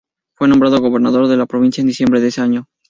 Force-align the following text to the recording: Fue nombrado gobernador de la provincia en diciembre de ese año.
Fue 0.35 0.47
nombrado 0.47 0.81
gobernador 0.81 1.27
de 1.27 1.37
la 1.37 1.45
provincia 1.45 1.81
en 1.81 1.87
diciembre 1.89 2.19
de 2.21 2.27
ese 2.29 2.41
año. 2.41 2.65